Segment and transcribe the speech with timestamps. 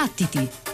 [0.00, 0.69] Battiti!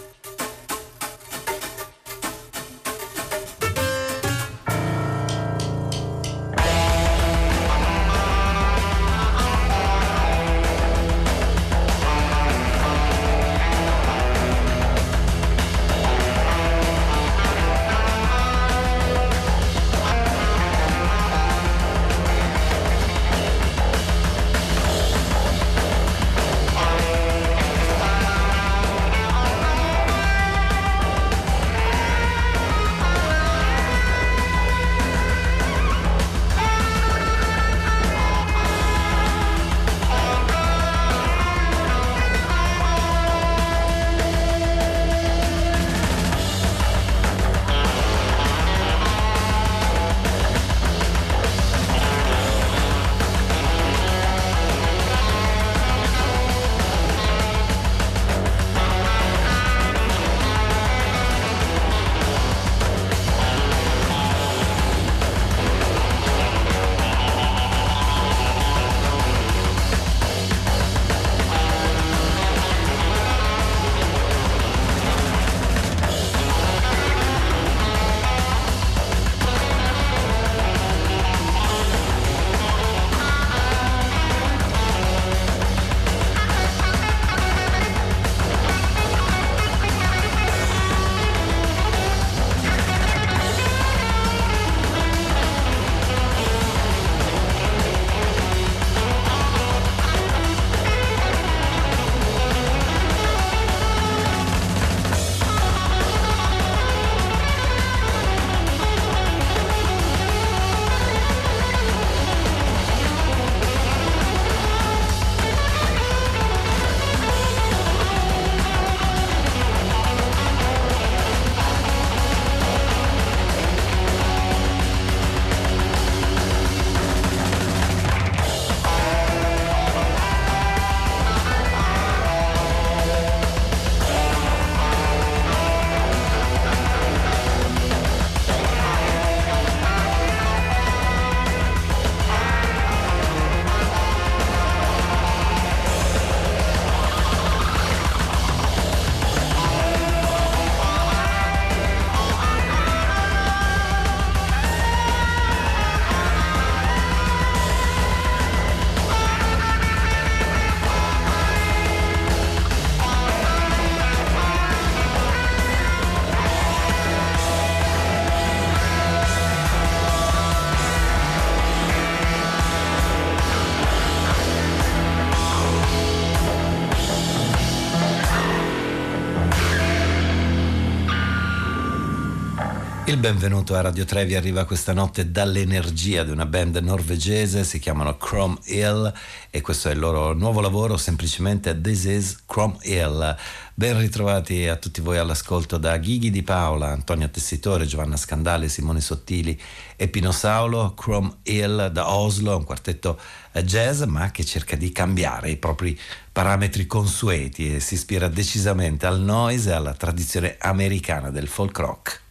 [183.09, 188.17] Il benvenuto a Radio Trevi arriva questa notte dall'energia di una band norvegese, si chiamano
[188.17, 189.13] Chrome Hill
[189.49, 193.37] e questo è il loro nuovo lavoro, semplicemente This is Chrome Hill.
[193.75, 199.01] Ben ritrovati a tutti voi all'ascolto da Ghighi di Paola, Antonio Tessitore, Giovanna Scandale, Simone
[199.01, 199.57] Sottili
[199.95, 203.21] e Pino Saulo, Chrome Hill da Oslo, un quartetto
[203.63, 205.97] jazz ma che cerca di cambiare i propri
[206.33, 212.25] parametri consueti e si ispira decisamente al noise e alla tradizione americana del folk rock.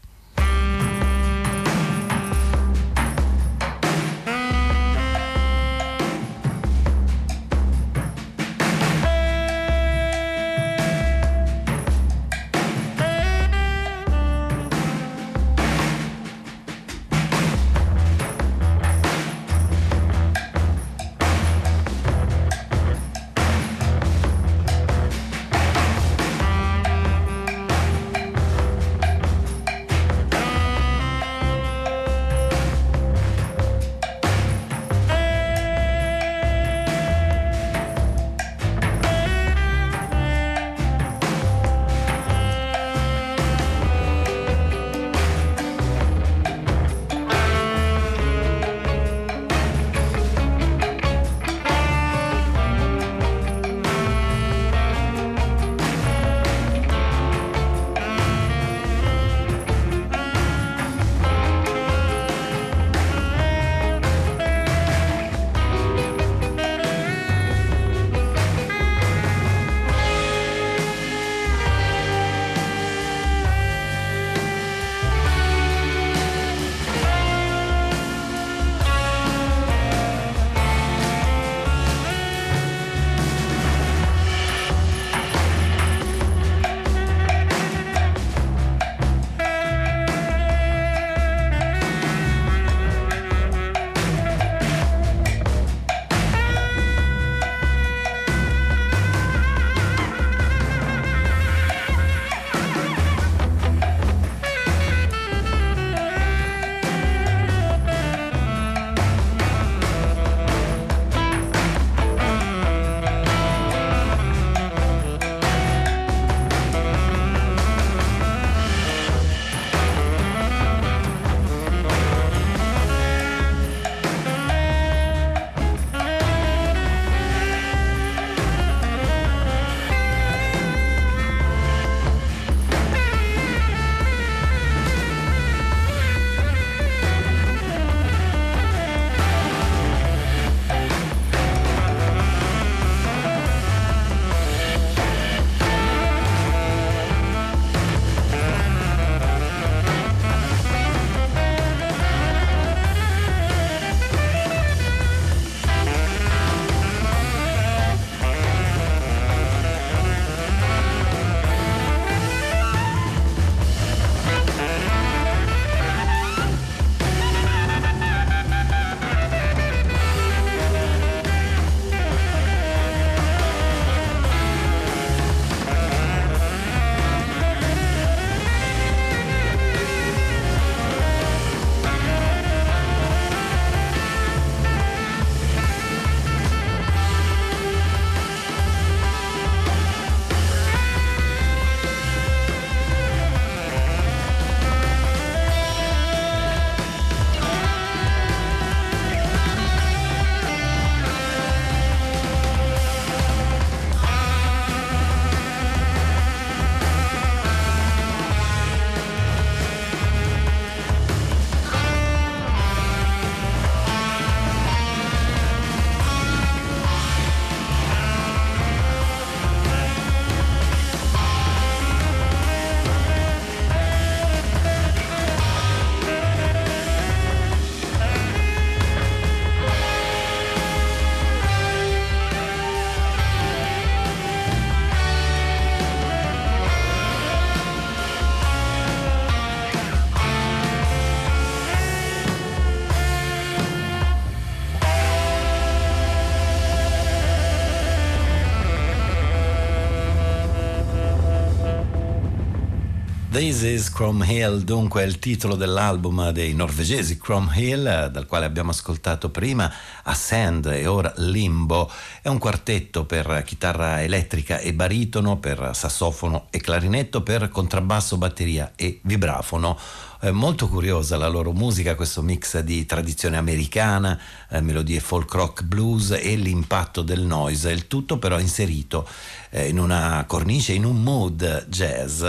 [253.36, 258.46] This is Chrome Hill, dunque è il titolo dell'album dei norvegesi Chrome Hill, dal quale
[258.46, 259.70] abbiamo ascoltato prima
[260.04, 261.92] Ascend e ora Limbo.
[262.22, 268.72] È un quartetto per chitarra elettrica e baritono, per sassofono e clarinetto, per contrabbasso, batteria
[268.78, 269.78] e vibrafono
[270.26, 275.62] eh, molto curiosa la loro musica, questo mix di tradizione americana, eh, melodie folk rock
[275.62, 279.08] blues e l'impatto del noise, il tutto però inserito
[279.52, 282.24] eh, in una cornice, in un mood jazz.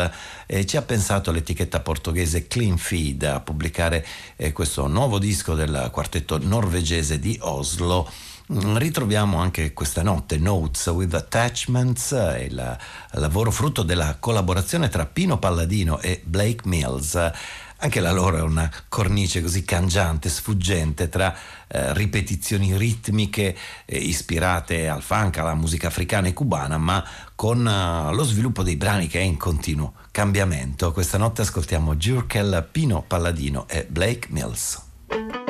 [0.66, 4.06] ci ha pensato l'etichetta portoghese Clean Feed a pubblicare
[4.37, 8.06] eh, questo nuovo disco del quartetto norvegese di Oslo.
[8.52, 12.78] Mm, ritroviamo anche questa notte Notes with Attachments, il
[13.12, 17.32] lavoro frutto della collaborazione tra Pino Palladino e Blake Mills.
[17.78, 21.37] Anche la loro è una cornice così cangiante, sfuggente tra
[21.68, 27.04] eh, ripetizioni ritmiche eh, ispirate al funk, alla musica africana e cubana, ma
[27.35, 30.92] con uh, lo sviluppo dei brani che è in continuo cambiamento.
[30.92, 35.46] Questa notte ascoltiamo Jurkel, Pino Palladino e Blake Mills.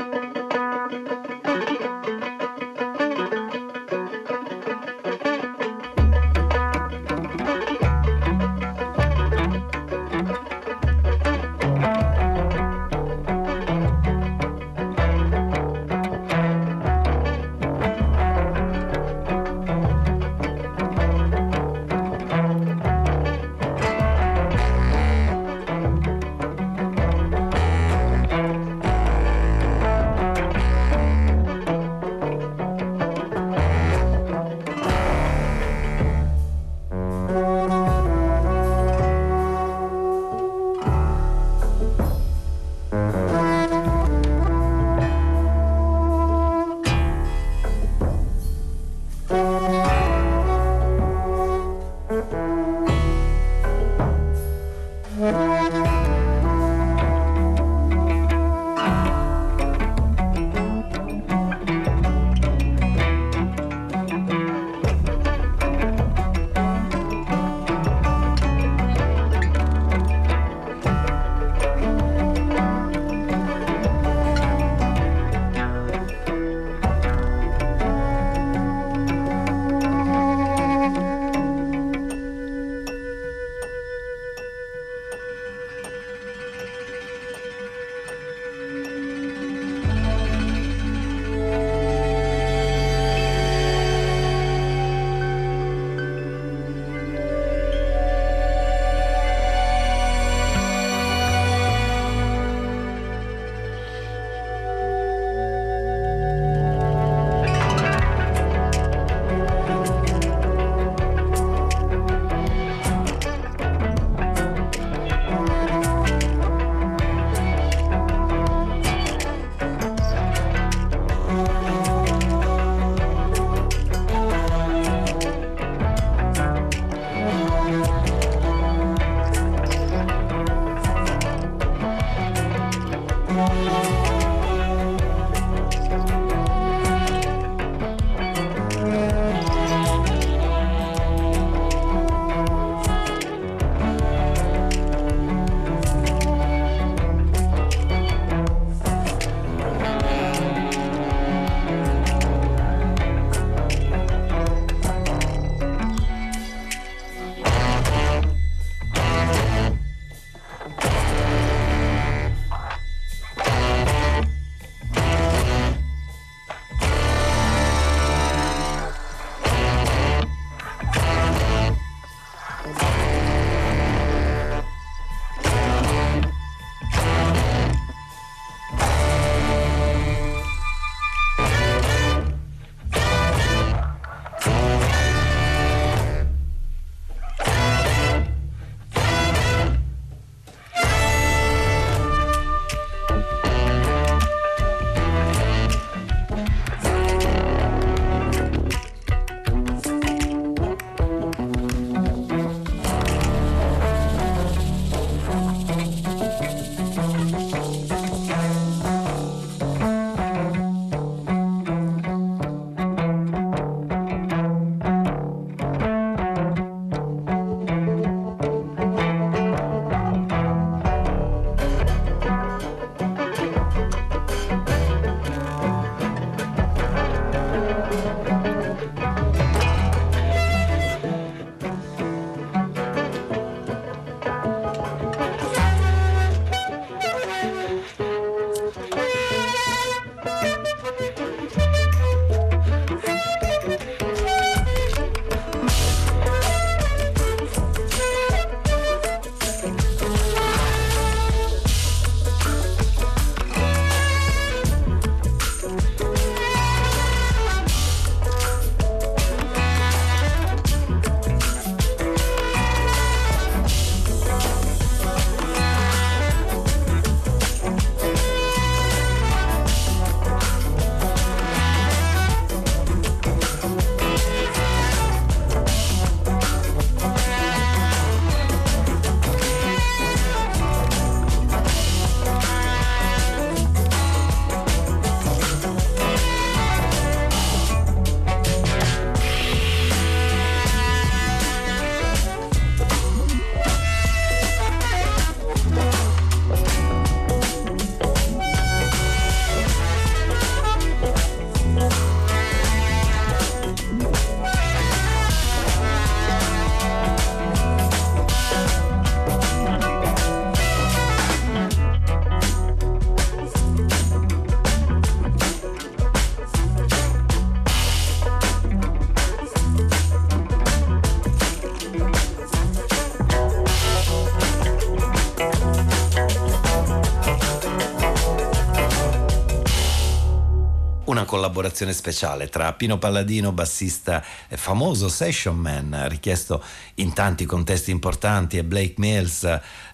[331.76, 336.62] Collaborazione speciale tra Pino Palladino, bassista famoso session man, richiesto
[336.94, 339.44] in tanti contesti importanti, e Blake Mills,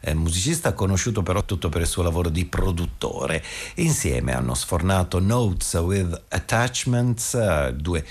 [0.00, 3.42] eh, musicista conosciuto però tutto per il suo lavoro di produttore.
[3.76, 8.04] Insieme hanno sfornato Notes with Attachments, eh, due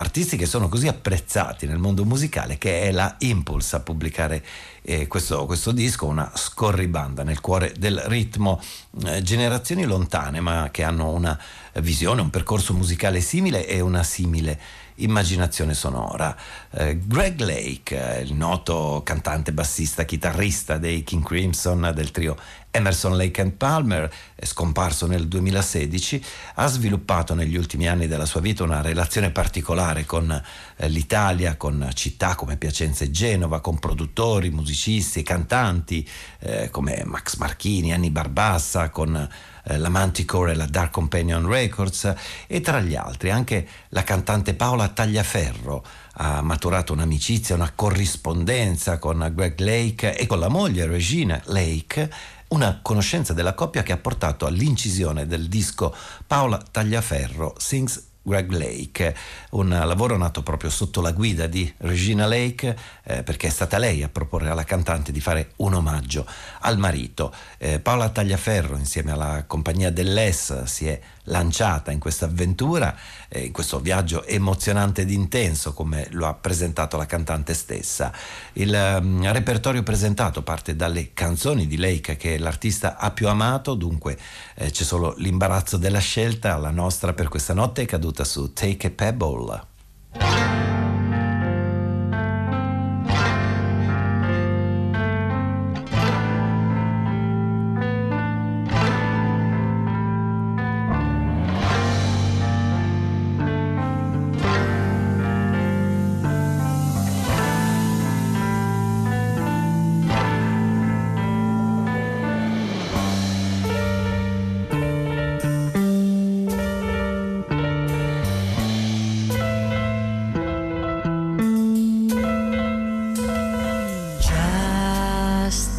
[0.00, 4.44] artisti che sono così apprezzati nel mondo musicale che è la Impulse a pubblicare
[4.82, 8.60] eh, questo, questo, disco, una scorribanda nel cuore del ritmo,
[9.04, 11.38] eh, generazioni lontane ma che hanno una
[11.80, 14.58] visione, un percorso musicale simile e una simile
[14.96, 16.36] immaginazione sonora.
[16.70, 22.36] Eh, Greg Lake, il noto cantante, bassista, chitarrista dei King Crimson del trio
[22.70, 24.10] Emerson Lake Palmer,
[24.42, 26.22] scomparso nel 2016,
[26.54, 31.88] ha sviluppato negli ultimi anni della sua vita una relazione particolare con eh, l'Italia, con
[31.94, 36.08] città come Piacenza e Genova, con produttori, musicisti, cantanti
[36.40, 42.14] eh, come Max Marchini, Anni Barbassa, con eh, la Manticore e la Dark Companion Records.
[42.46, 45.84] E tra gli altri anche la cantante Paola Tagliaferro
[46.20, 52.10] ha maturato un'amicizia, una corrispondenza con Greg Lake e con la moglie Regina Lake
[52.48, 55.94] una conoscenza della coppia che ha portato all'incisione del disco
[56.26, 59.16] Paola Tagliaferro Sings Greg Lake,
[59.50, 64.02] un lavoro nato proprio sotto la guida di Regina Lake eh, perché è stata lei
[64.02, 66.26] a proporre alla cantante di fare un omaggio
[66.60, 67.34] al marito.
[67.56, 72.94] Eh, Paola Tagliaferro insieme alla compagnia dell'ES si è lanciata in questa avventura,
[73.28, 78.12] eh, in questo viaggio emozionante ed intenso come lo ha presentato la cantante stessa.
[78.54, 84.18] Il um, repertorio presentato parte dalle canzoni di Lake che l'artista ha più amato, dunque
[84.54, 88.86] eh, c'è solo l'imbarazzo della scelta, la nostra per questa notte è caduta su Take
[88.88, 90.77] a Pebble.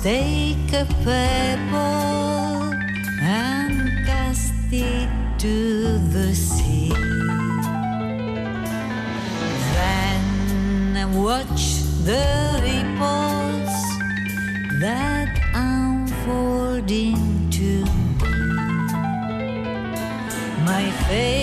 [0.09, 2.73] Take a pebble
[3.21, 6.89] and cast it to the sea.
[9.75, 12.25] Then watch the
[12.65, 13.75] ripples
[14.81, 18.55] that unfold into me.
[20.65, 21.38] My face.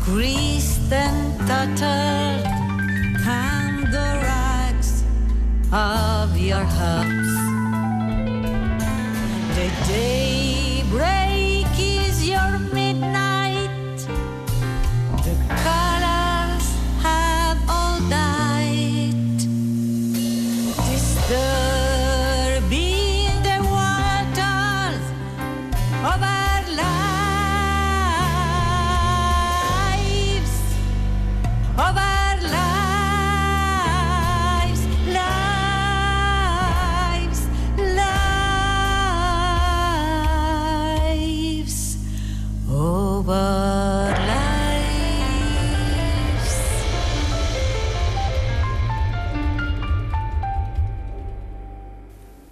[0.00, 2.46] Creased and tattered,
[3.22, 5.04] hang the rags
[5.72, 7.34] of your hopes.
[9.56, 10.29] The daybreak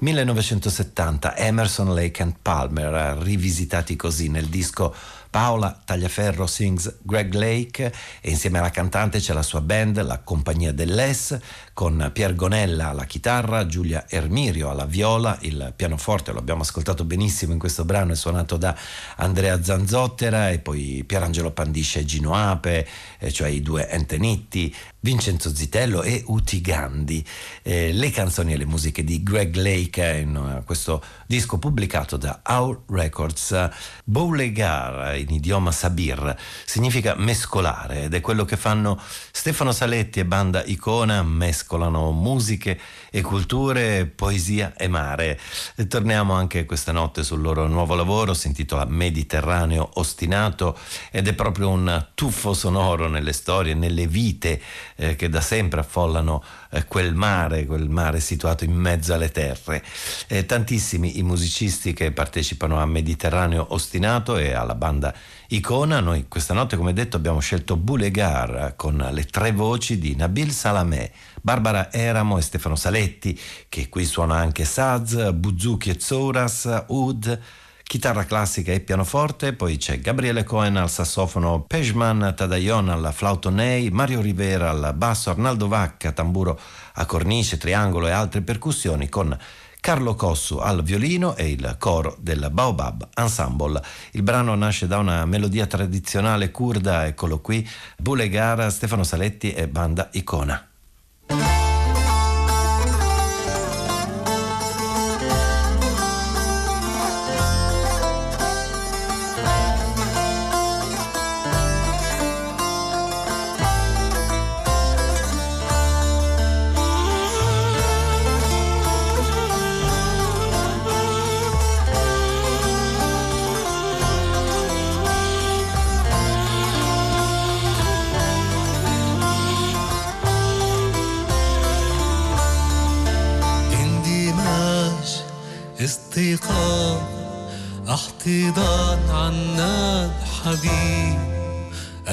[0.09, 4.95] 1970 Emerson, Lake and Palmer rivisitati così nel disco
[5.31, 7.93] Paola Tagliaferro sings Greg Lake
[8.23, 11.39] e insieme alla cantante c'è la sua band, la Compagnia dell'Es,
[11.75, 17.53] con Pier Gonella alla chitarra, Giulia Ermirio alla viola, il pianoforte lo abbiamo ascoltato benissimo
[17.53, 18.75] in questo brano, è suonato da
[19.17, 22.87] Andrea Zanzottera e poi Pierangelo Pandisce e Gino Ape,
[23.19, 27.25] eh, cioè i due Entenitti, Vincenzo Zitello e Uti Gandhi.
[27.63, 32.41] Eh, le canzoni e le musiche di Greg Lake in uh, questo disco pubblicato da
[32.45, 33.69] Our Records.
[34.03, 40.65] Boulegar in idioma sabir significa mescolare ed è quello che fanno Stefano Saletti e banda
[40.65, 42.81] Icona, mescolano musiche
[43.11, 45.39] e culture, poesia e mare.
[45.77, 50.77] E torniamo anche questa notte sul loro nuovo lavoro, si intitola Mediterraneo ostinato
[51.13, 54.61] ed è proprio un tuffo sonoro nelle storie, nelle vite
[55.01, 59.83] eh, che da sempre affollano eh, quel mare, quel mare situato in mezzo alle terre.
[60.27, 65.15] Eh, tantissimi i musicisti che partecipano a Mediterraneo ostinato e alla banda
[65.49, 66.01] Icona.
[66.01, 71.13] Noi questa notte, come detto, abbiamo scelto Boulegar con le tre voci di Nabil Salamé,
[71.41, 77.41] Barbara Eramo e Stefano Saletti, che qui suona anche Saz, Buzuki e Zouras, Ud,
[77.89, 83.89] chitarra classica e pianoforte, poi c'è Gabriele Cohen al sassofono, Pejman Tadayon al flauto Ney,
[83.89, 86.61] Mario Rivera al basso, Arnaldo Vacca, tamburo
[86.93, 89.35] a cornice, triangolo e altre percussioni con
[89.81, 93.83] Carlo Cossu al violino e il coro del Baobab Ensemble.
[94.11, 100.11] Il brano nasce da una melodia tradizionale kurda, eccolo qui, Bulegara, Stefano Saletti e banda
[100.13, 100.69] Icona.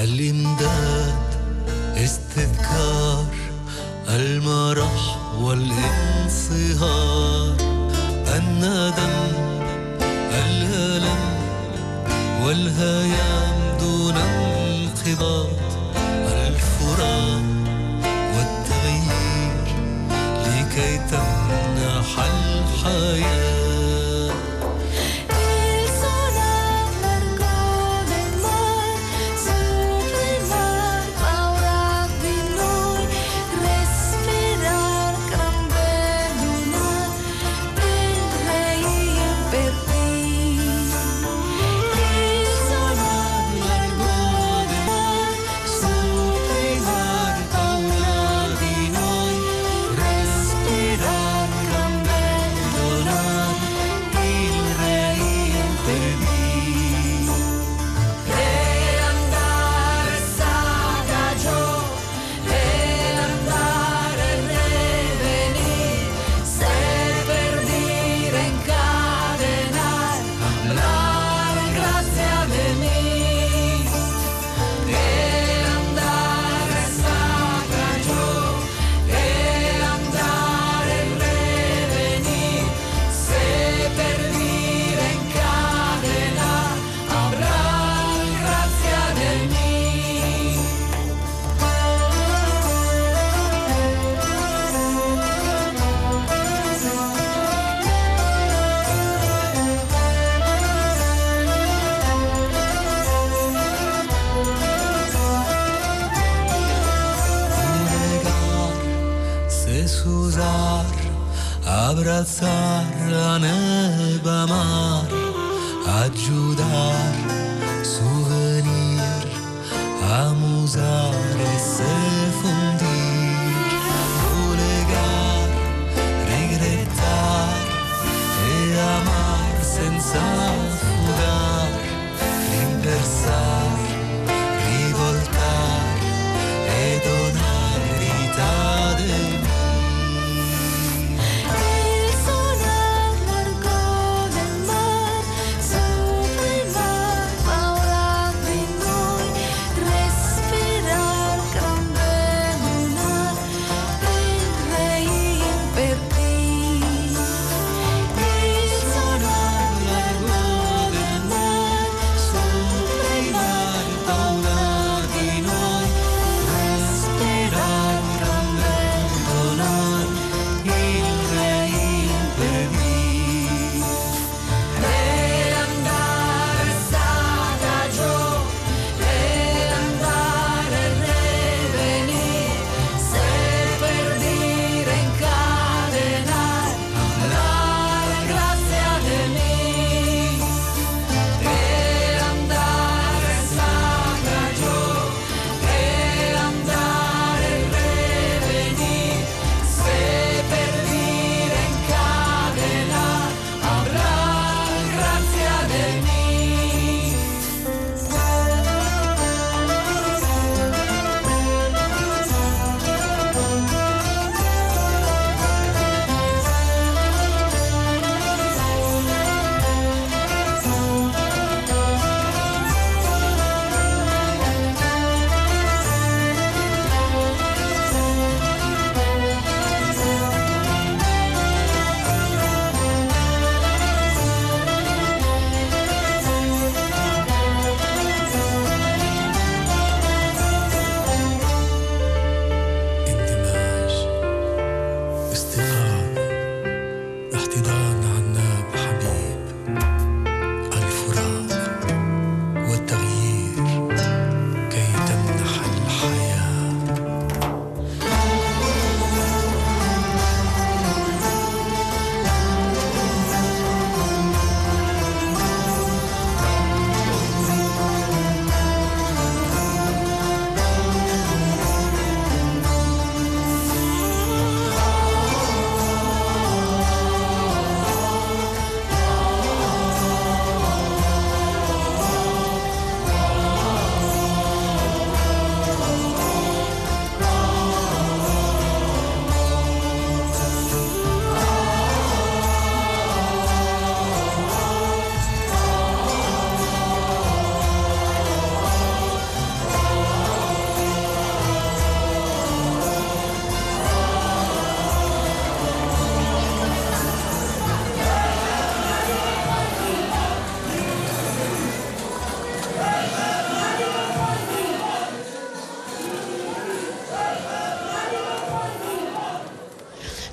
[0.06, 0.95] elimden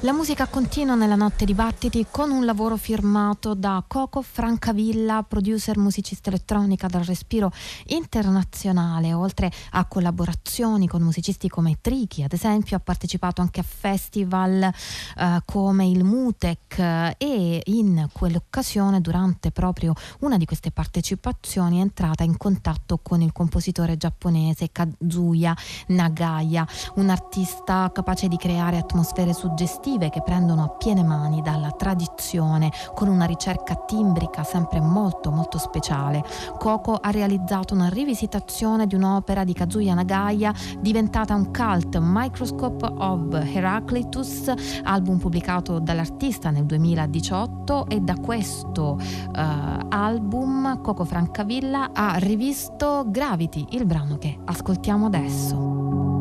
[0.04, 5.78] La musica continua nella notte di battiti con un lavoro firmato da Coco Francavilla, producer
[5.78, 7.54] musicista elettronica dal respiro
[7.86, 9.14] internazionale.
[9.14, 15.42] Oltre a collaborazioni con musicisti come Tricky, ad esempio, ha partecipato anche a festival eh,
[15.46, 22.26] come il Mutec eh, e in quell'occasione, durante proprio una di queste partecipazioni, è entrata
[22.26, 25.56] in contatto con il compositore giapponese Kazuya
[25.88, 32.72] Nagaya, un artista capace di creare atmosfere suggestive che prendono a piene mani dalla tradizione
[32.94, 36.24] con una ricerca timbrica sempre molto molto speciale.
[36.58, 43.34] Coco ha realizzato una rivisitazione di un'opera di Kazuya Nagaya diventata un cult, Microscope of
[43.34, 44.52] Heraclitus,
[44.84, 49.42] album pubblicato dall'artista nel 2018 e da questo eh,
[49.90, 56.13] album Coco Francavilla ha rivisto Gravity, il brano che ascoltiamo adesso.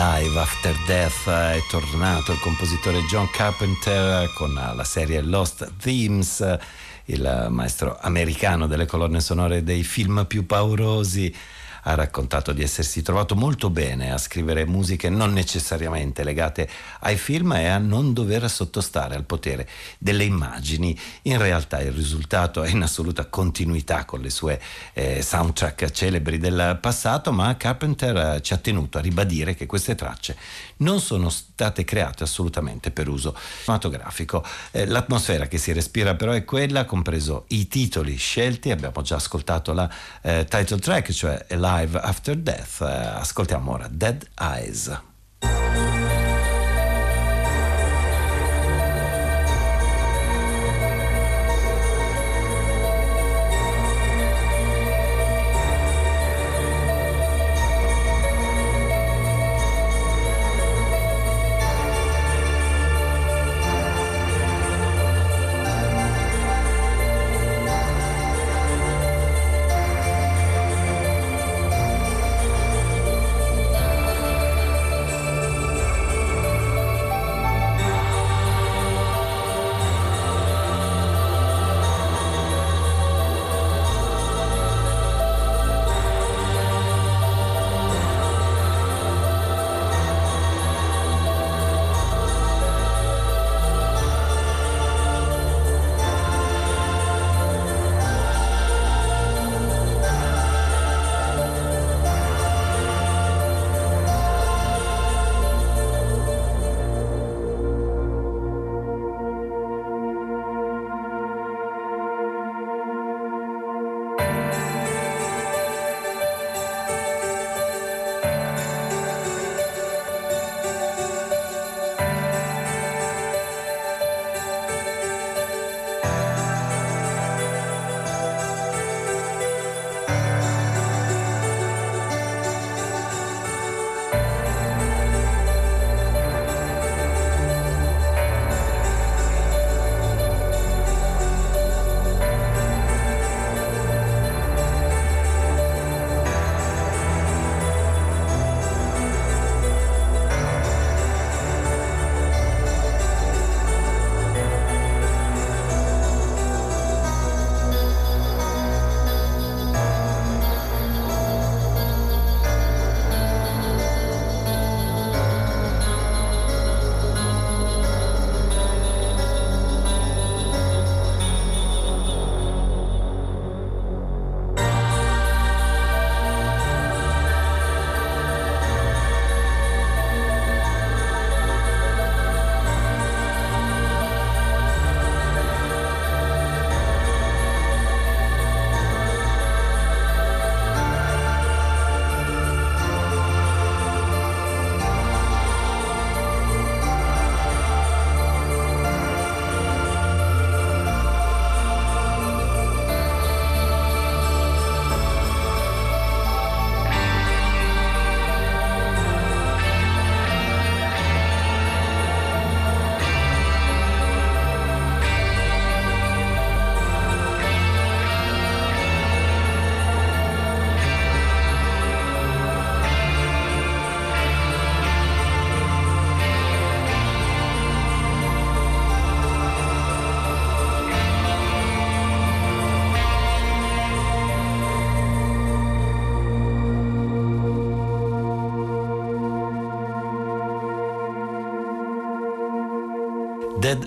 [0.00, 6.56] Live After Death è tornato il compositore John Carpenter con la serie Lost Themes,
[7.04, 11.30] il maestro americano delle colonne sonore dei film più paurosi
[11.82, 16.68] ha raccontato di essersi trovato molto bene a scrivere musiche non necessariamente legate
[17.00, 19.68] ai film e a non dover sottostare al potere
[19.98, 20.98] delle immagini.
[21.22, 24.60] In realtà il risultato è in assoluta continuità con le sue
[24.92, 29.94] eh, soundtrack celebri del passato, ma Carpenter eh, ci ha tenuto a ribadire che queste
[29.94, 30.36] tracce
[30.78, 34.44] non sono state create assolutamente per uso cinematografico.
[34.70, 39.72] Eh, l'atmosfera che si respira però è quella, compreso i titoli scelti, abbiamo già ascoltato
[39.72, 39.90] la
[40.22, 44.90] eh, title track, cioè Alive After Death, eh, ascoltiamo ora Dead Eyes.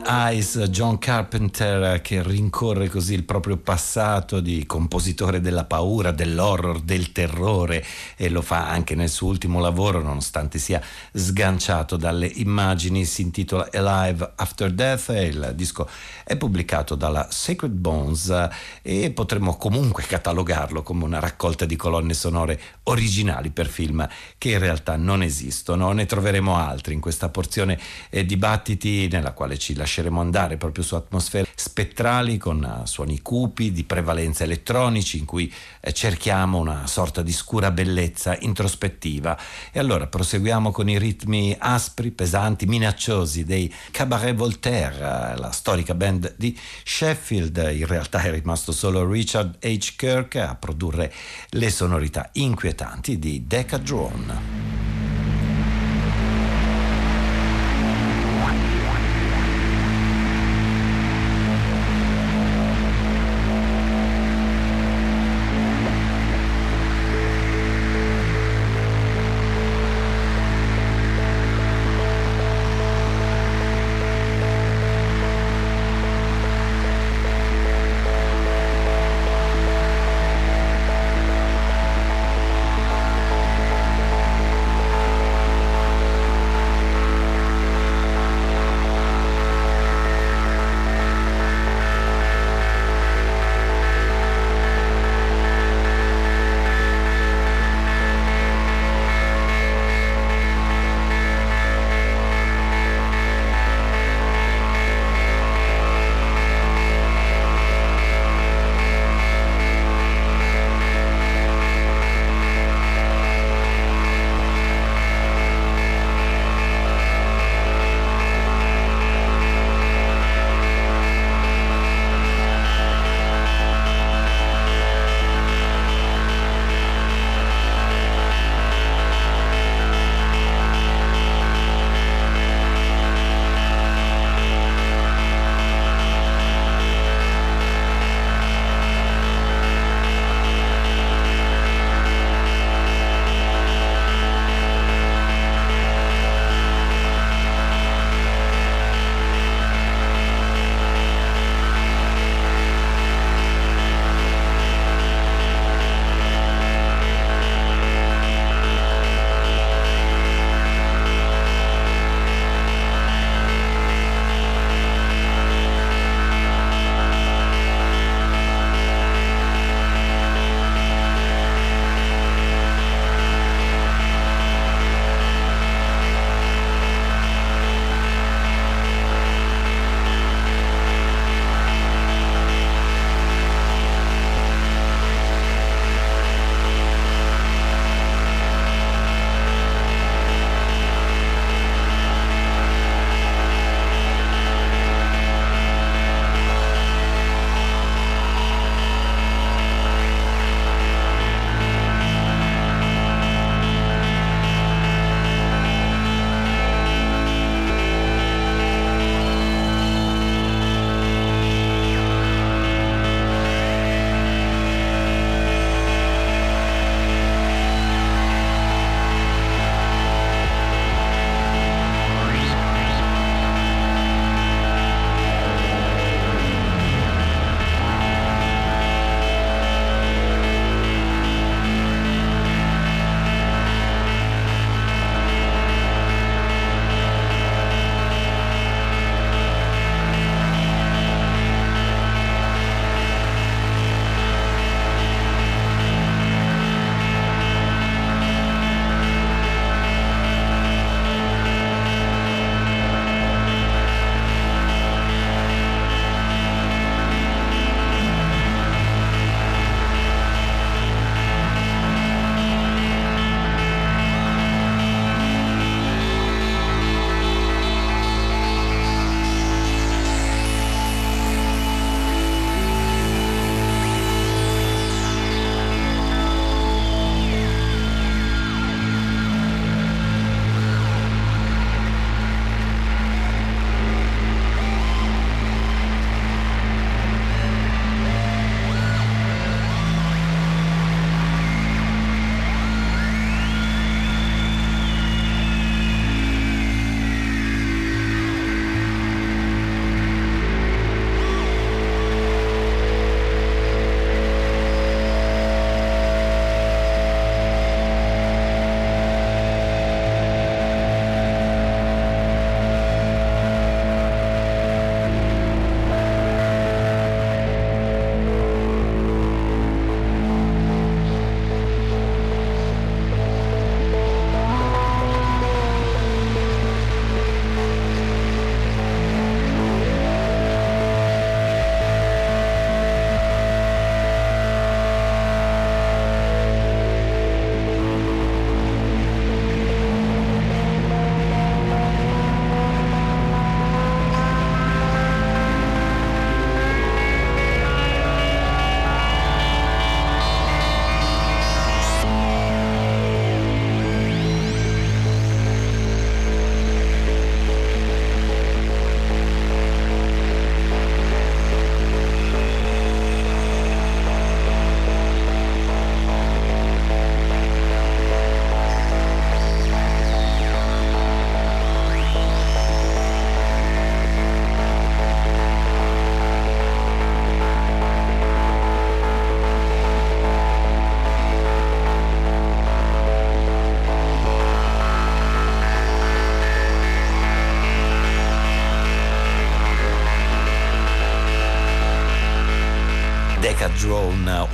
[0.06, 7.12] Eyes, John Carpenter che rincorre così il proprio passato di compositore della paura, dell'horror, del
[7.12, 7.84] terrore
[8.18, 10.82] e lo fa anche nel suo ultimo lavoro nonostante sia
[11.14, 15.88] sganciato dalle immagini, si intitola Alive After Death e il disco
[16.24, 18.50] è pubblicato dalla Sacred Bones
[18.82, 24.60] e potremmo comunque catalogarlo come una raccolta di colonne sonore originali per film che in
[24.60, 25.92] realtà non esistono.
[25.92, 27.80] Ne troveremo altri in questa porzione
[28.10, 33.72] eh, dibattiti nella quale ci lasceremo andare proprio su atmosfere spettrali con uh, suoni cupi
[33.72, 39.38] di prevalenza elettronici in cui eh, cerchiamo una sorta di scura bellezza introspettiva.
[39.72, 46.34] E allora proseguiamo con i ritmi aspri, pesanti, minacciosi dei Cabaret Voltaire, la storica band
[46.38, 47.70] di Sheffield.
[47.72, 49.94] In realtà è rimasto solo Richard H.
[49.96, 51.14] Kirk a produrre
[51.50, 55.03] le sonorità inquietanti di Decadrone.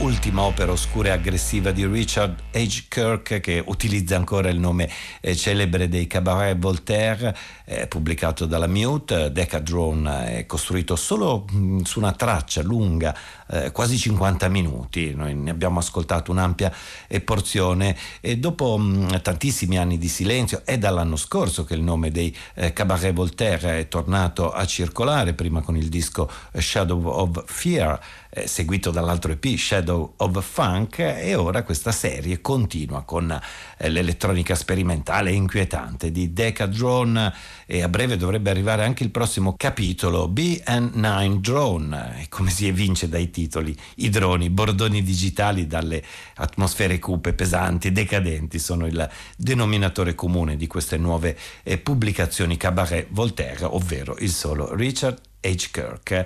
[0.09, 2.87] Ultima opera oscura e aggressiva di Richard H.
[2.87, 4.89] Kirk che utilizza ancora il nome
[5.21, 7.35] eh, celebre dei Cabaret Voltaire,
[7.69, 9.31] eh, pubblicato dalla Mute.
[9.31, 13.15] Decadrone è costruito solo mh, mm, su una traccia lunga,
[13.47, 15.13] eh, quasi 50 minuti.
[15.13, 16.73] Noi ne abbiamo ascoltato un'ampia
[17.07, 21.81] eh, porzione e dopo mh, mm, tantissimi anni di silenzio è dall'anno scorso che il
[21.81, 27.43] nome dei eh, Cabaret Voltaire è tornato a circolare, prima con il disco Shadow of
[27.45, 27.99] Fear
[28.31, 33.31] eh, seguito dall'altro EP Shadow of Funk e ora questa serie continua con
[33.77, 37.33] eh, l'elettronica sperimentale e inquietante di Decadrone
[37.71, 43.29] e a breve dovrebbe arrivare anche il prossimo capitolo BN9 Drone come si evince dai
[43.29, 46.03] titoli i droni, bordoni digitali dalle
[46.37, 49.07] atmosfere cupe, pesanti, decadenti sono il
[49.37, 55.69] denominatore comune di queste nuove eh, pubblicazioni Cabaret Voltaire ovvero il solo Richard H.
[55.71, 56.25] Kirk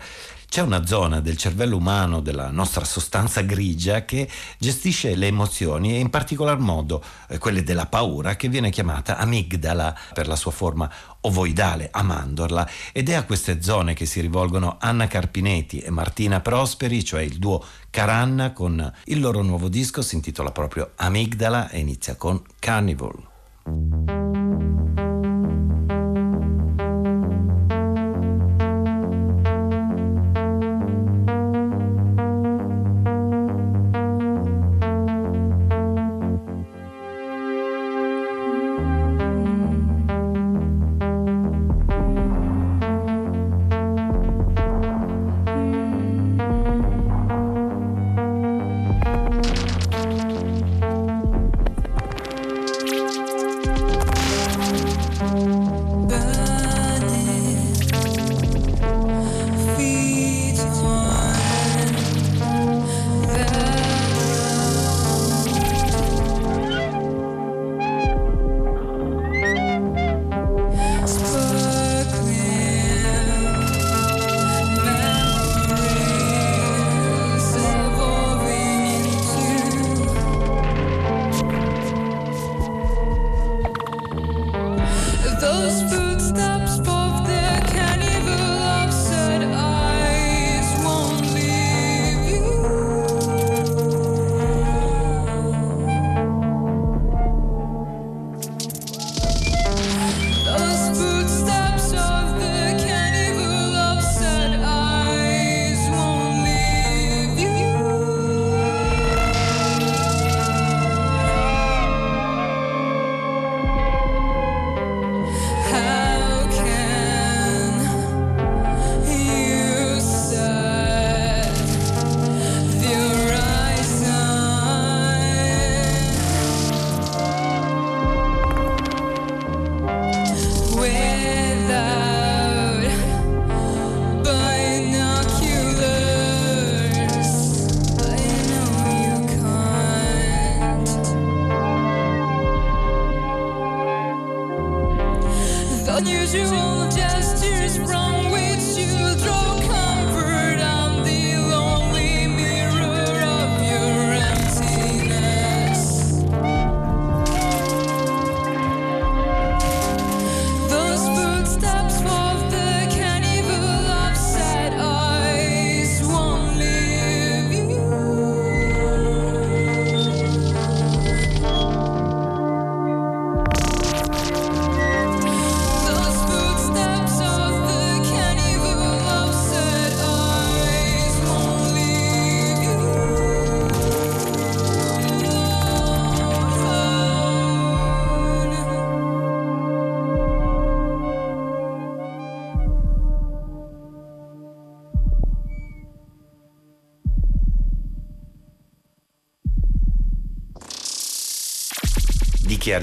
[0.53, 4.29] c'è una zona del cervello umano, della nostra sostanza grigia, che
[4.59, 9.97] gestisce le emozioni e in particolar modo eh, quelle della paura, che viene chiamata amigdala
[10.13, 10.87] per la sua forma
[11.21, 16.39] ovoidale, a mandorla, ed è a queste zone che si rivolgono Anna Carpinetti e Martina
[16.39, 21.79] Prosperi, cioè il duo Caranna, con il loro nuovo disco, si intitola proprio Amigdala e
[21.79, 24.22] inizia con Carnival.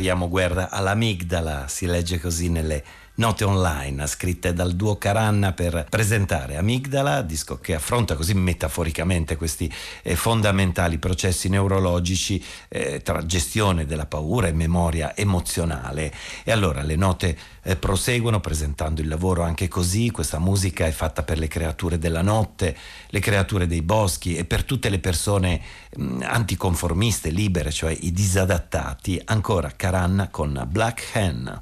[0.01, 2.82] Dichiariamo guerra all'amigdala, si legge così nelle
[3.21, 9.71] note online scritte dal duo Caranna per presentare Amigdala, disco che affronta così metaforicamente questi
[10.03, 16.11] eh, fondamentali processi neurologici eh, tra gestione della paura e memoria emozionale.
[16.45, 21.23] E allora le note eh, proseguono presentando il lavoro anche così, questa musica è fatta
[21.23, 22.75] per le creature della notte,
[23.09, 25.61] le creature dei boschi e per tutte le persone
[25.95, 29.21] mh, anticonformiste, libere, cioè i disadattati.
[29.27, 31.61] Ancora Caranna con Black Hen.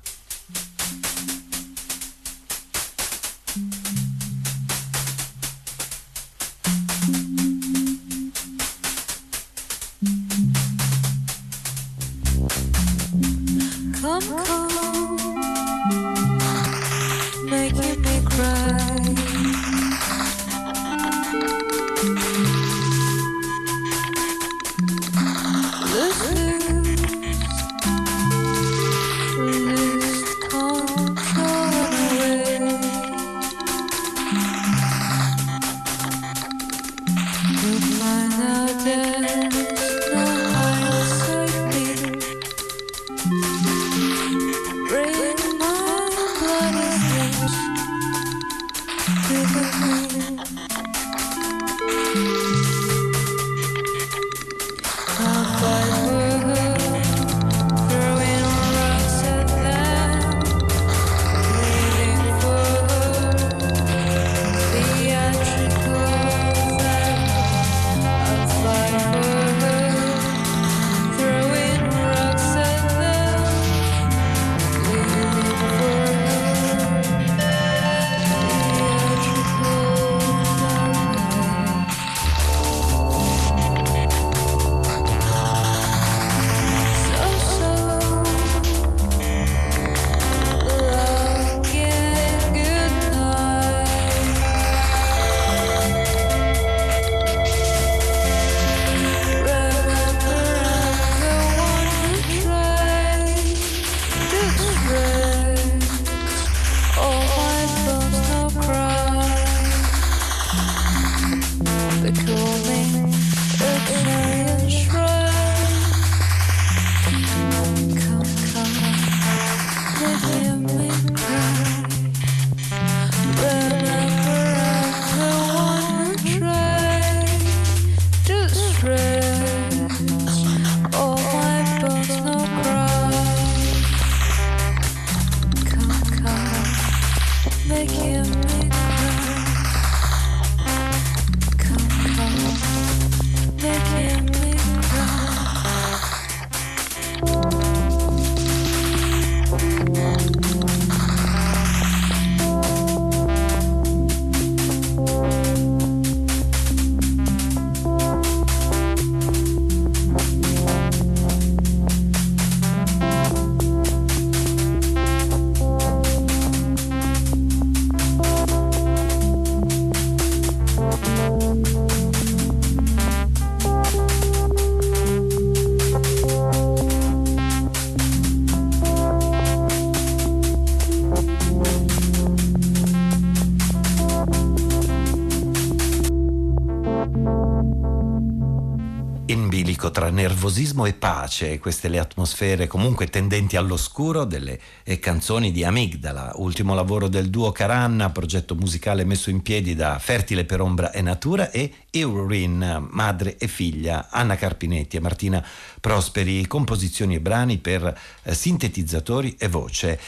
[190.38, 196.74] Nervosismo e pace, queste le atmosfere comunque tendenti all'oscuro delle eh, canzoni di Amigdala, ultimo
[196.74, 201.50] lavoro del duo Caranna, progetto musicale messo in piedi da Fertile per Ombra e Natura
[201.50, 205.44] e Eurin, madre e figlia, Anna Carpinetti e Martina
[205.80, 209.98] Prosperi, composizioni e brani per eh, sintetizzatori e voce.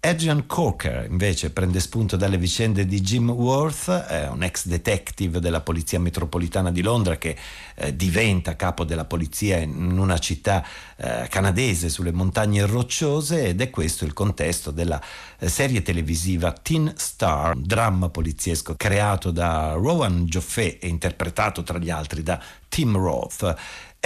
[0.00, 5.62] Adrian Corker invece prende spunto dalle vicende di Jim Worth, eh, un ex detective della
[5.62, 7.36] Polizia Metropolitana di Londra che
[7.74, 10.64] eh, diventa capo della polizia in una città
[10.96, 15.02] eh, canadese sulle montagne rocciose ed è questo il contesto della
[15.38, 21.90] eh, serie televisiva Teen Star, dramma poliziesco creato da Rowan Joffé e interpretato tra gli
[21.90, 23.56] altri da Tim Roth.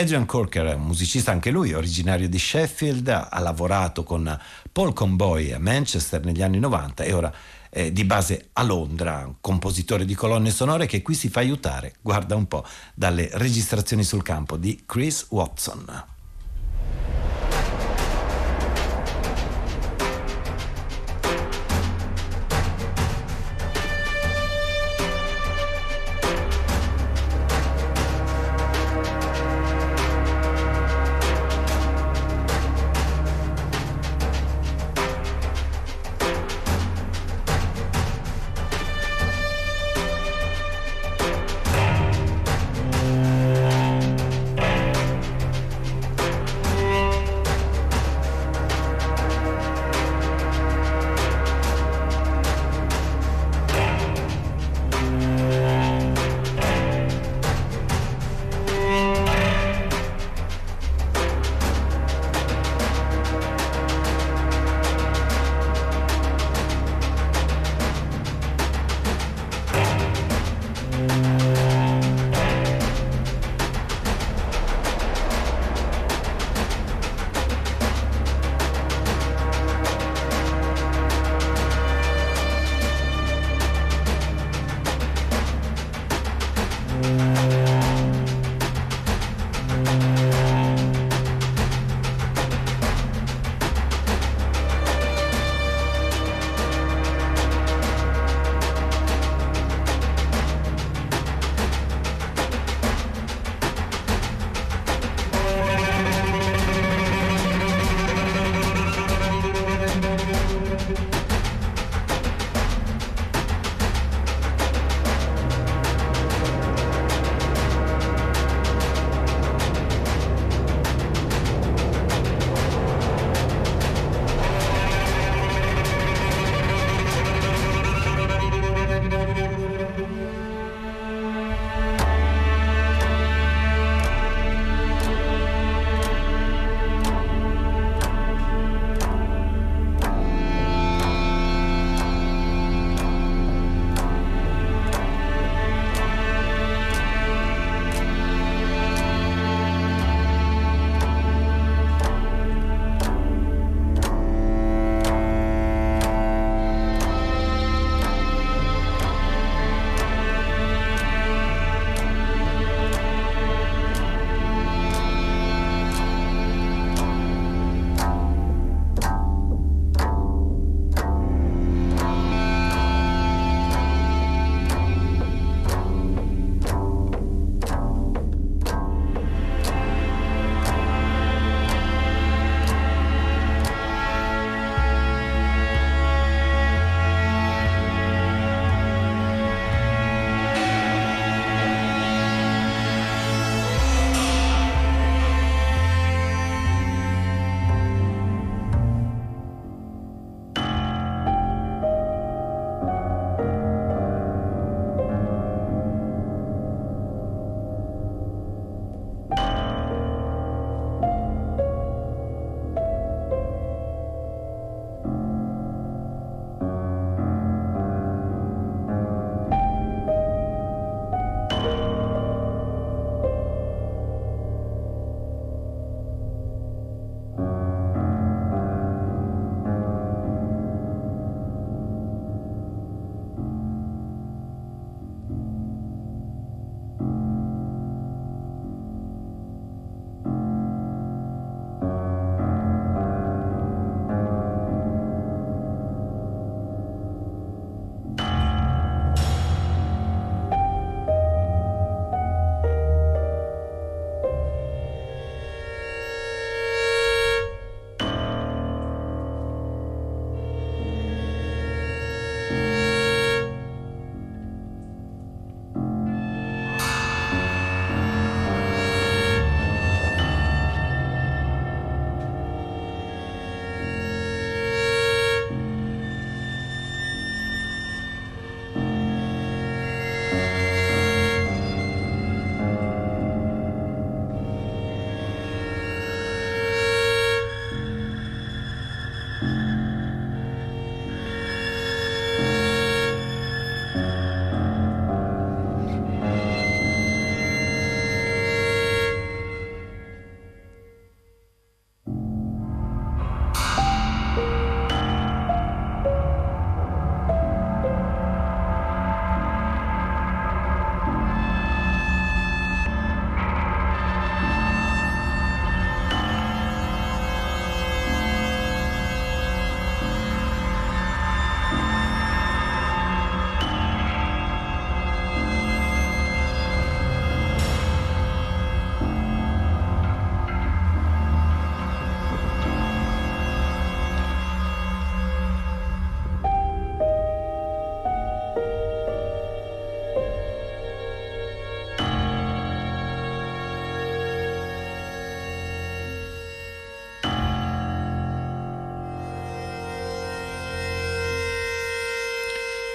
[0.00, 4.38] Adrian Corker è un musicista anche lui, originario di Sheffield, ha lavorato con
[4.72, 7.32] Paul Comboy a Manchester negli anni 90 e ora
[7.68, 11.94] è di base a Londra, un compositore di colonne sonore che qui si fa aiutare,
[12.00, 12.64] guarda un po',
[12.94, 16.18] dalle registrazioni sul campo di Chris Watson.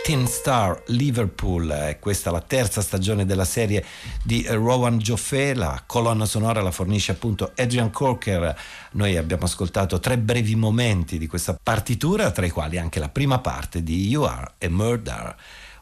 [0.06, 3.84] Tin Star Liverpool, è questa la terza stagione della serie
[4.24, 8.56] di Rowan Joffé, la colonna sonora la fornisce appunto Adrian Corker,
[8.92, 13.40] noi abbiamo ascoltato tre brevi momenti di questa partitura, tra i quali anche la prima
[13.40, 15.36] parte di You Are a Murder.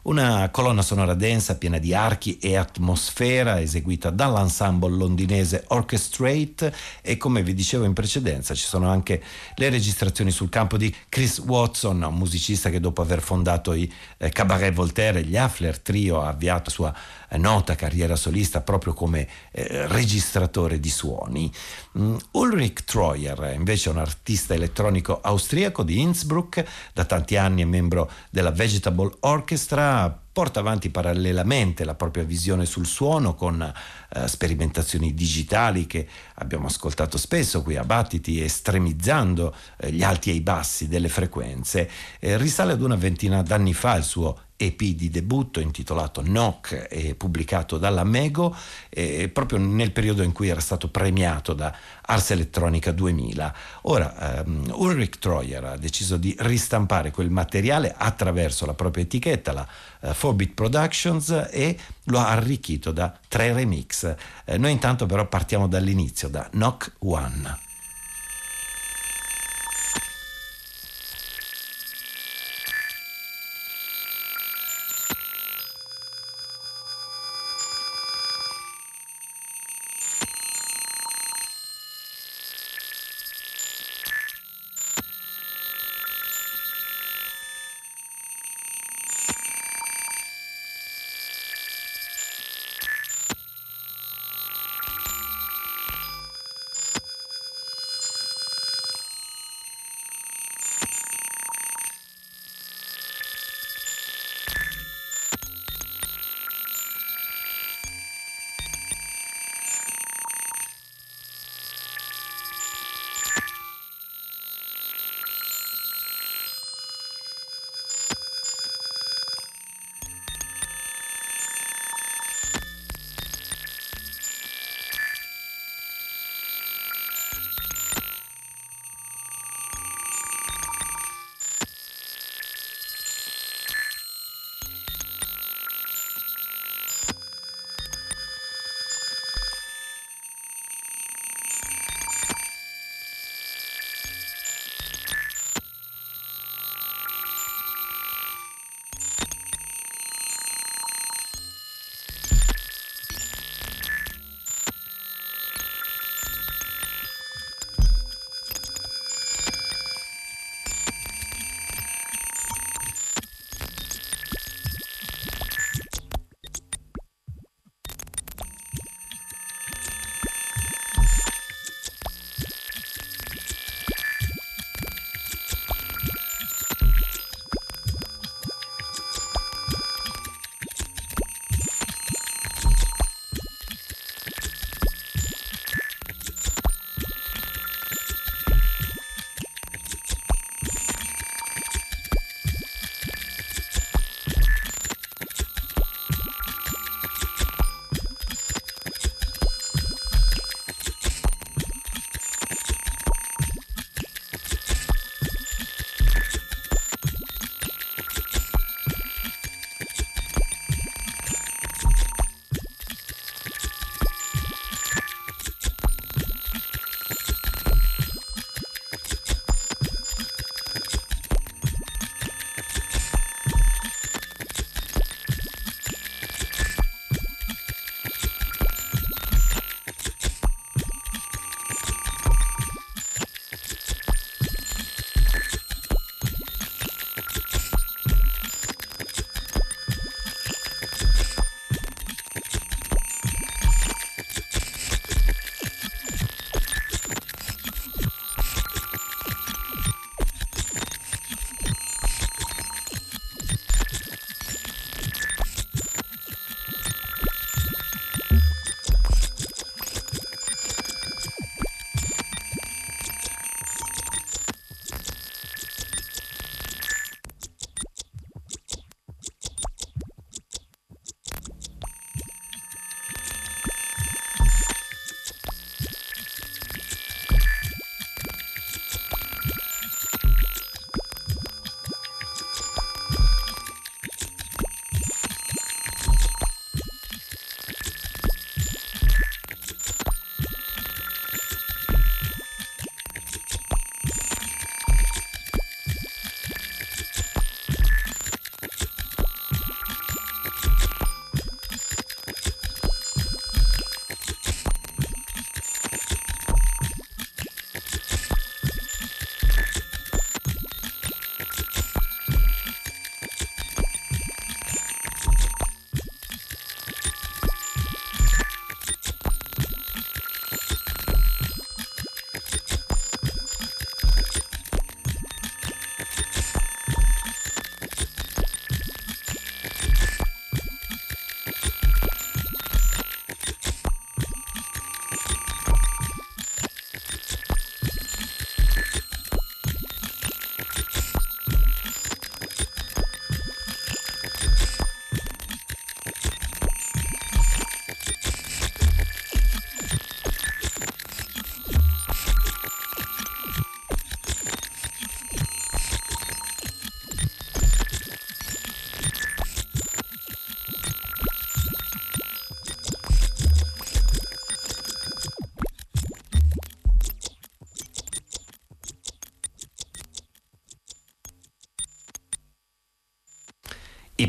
[0.04, 6.74] Una colonna sonora densa, piena di archi e atmosfera, eseguita dall'ensemble londinese Orchestrate.
[7.00, 9.22] E come vi dicevo in precedenza ci sono anche
[9.54, 14.28] le registrazioni sul campo di Chris Watson, un musicista che dopo aver fondato i eh,
[14.28, 16.94] Cabaret Voltaire e gli Affler Trio ha avviato la sua
[17.36, 21.52] nota carriera solista proprio come eh, registratore di suoni.
[21.98, 27.66] Mm, Ulrich Treuer invece è un artista elettronico austriaco di Innsbruck, da tanti anni è
[27.66, 35.14] membro della Vegetable Orchestra, porta avanti parallelamente la propria visione sul suono con eh, sperimentazioni
[35.14, 40.88] digitali che abbiamo ascoltato spesso qui a Battiti, estremizzando eh, gli alti e i bassi
[40.88, 41.88] delle frequenze.
[42.18, 47.14] Eh, risale ad una ventina d'anni fa il suo EP di debutto intitolato Knock e
[47.14, 48.54] pubblicato dalla Mego
[48.88, 53.54] eh, proprio nel periodo in cui era stato premiato da Ars Electronica 2000.
[53.82, 59.66] Ora um, Ulrich Treuer ha deciso di ristampare quel materiale attraverso la propria etichetta, la
[60.00, 64.14] uh, 4-Bit Productions e lo ha arricchito da tre remix.
[64.44, 67.72] Eh, noi intanto però partiamo dall'inizio, da Knock One.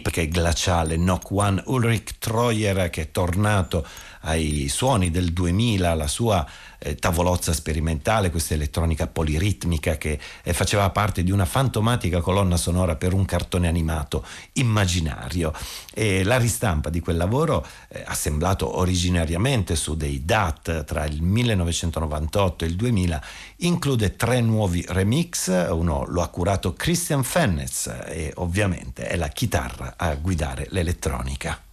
[0.05, 0.95] Ipche glaciale.
[0.95, 3.85] Knock One Ulrich Treuer che è tornato
[4.21, 6.45] ai suoni del 2000, la sua
[6.85, 12.95] eh, tavolozza sperimentale, questa elettronica poliritmica che eh, faceva parte di una fantomatica colonna sonora
[12.95, 15.51] per un cartone animato immaginario.
[15.93, 22.65] E la ristampa di quel lavoro, eh, assemblato originariamente su dei DAT tra il 1998
[22.65, 23.23] e il 2000,
[23.57, 29.95] include tre nuovi remix, uno lo ha curato Christian Fennez e ovviamente è la chitarra
[29.97, 31.64] a guidare l'elettronica.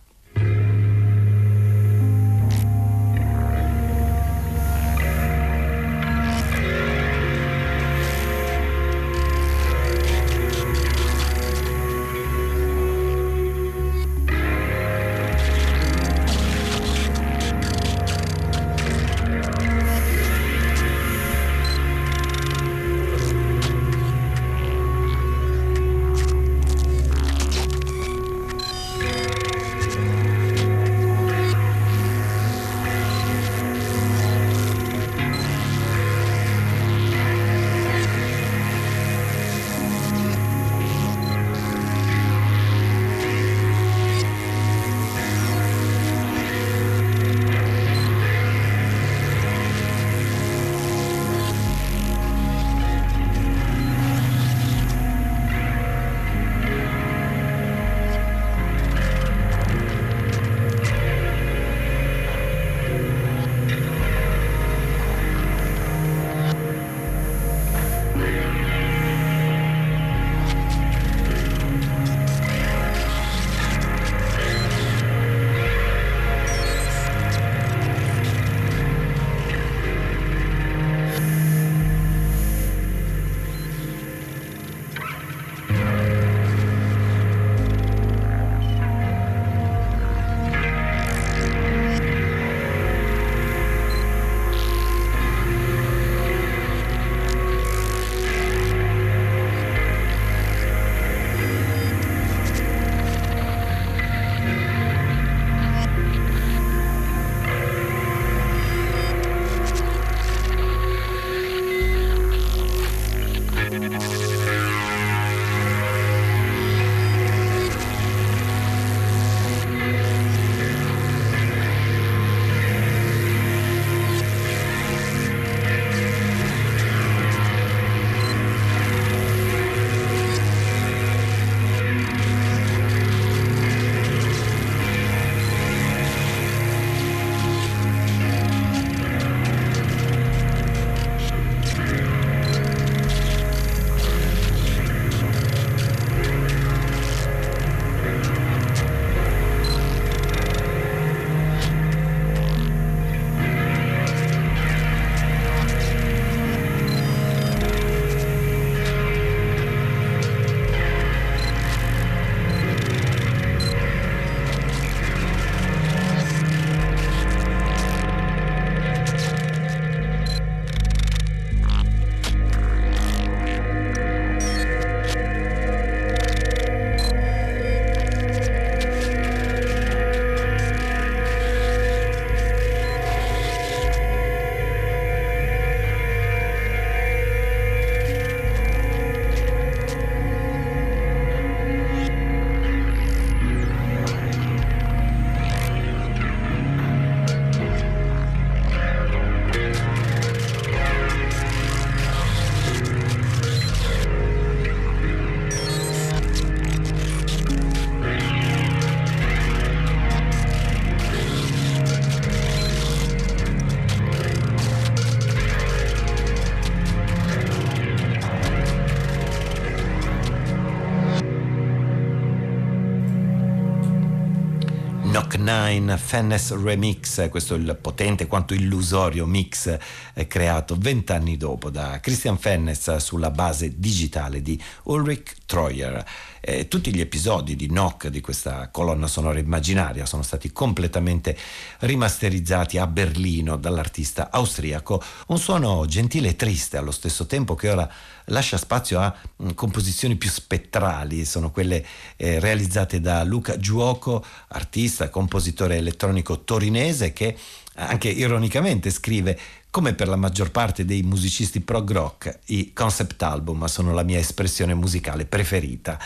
[225.42, 229.76] 9 Fennes Remix, questo è il potente quanto illusorio mix
[230.14, 236.04] eh, creato vent'anni dopo da Christian Fennes sulla base digitale di Ulrich Treuer.
[236.44, 241.36] Eh, tutti gli episodi di Knock di questa colonna sonora immaginaria sono stati completamente
[241.78, 247.88] rimasterizzati a Berlino dall'artista austriaco, un suono gentile e triste allo stesso tempo che ora
[248.24, 251.86] lascia spazio a mh, composizioni più spettrali, sono quelle
[252.16, 257.36] eh, realizzate da Luca Giuoco, artista, compositore elettronico torinese che
[257.74, 259.38] anche ironicamente scrive
[259.72, 264.18] Come per la maggior parte dei musicisti prog rock, i concept album sono la mia
[264.18, 265.98] espressione musicale preferita.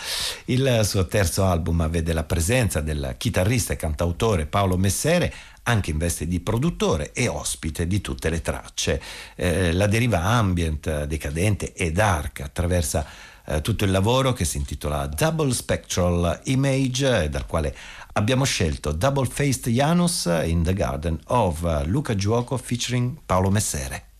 [0.44, 5.34] Il suo terzo album vede la presenza del chitarrista e cantautore Paolo Messere,
[5.64, 9.02] anche in veste di produttore e ospite di tutte le tracce.
[9.34, 13.04] Eh, la deriva ambient, decadente e dark attraversa
[13.46, 17.74] eh, tutto il lavoro che si intitola Double Spectral Image, dal quale
[18.16, 24.15] abbiamo scelto Double Faced Janus in the Garden of Luca Giuoco featuring Paolo Messere.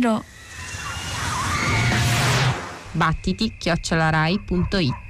[0.00, 0.24] 0
[2.92, 5.03] battiti chiocciolarai.it